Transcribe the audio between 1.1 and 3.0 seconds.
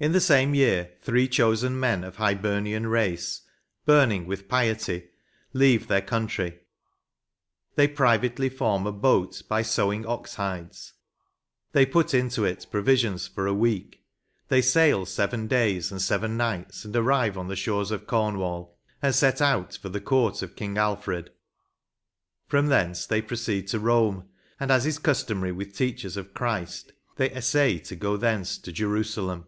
chosen men of Hibernian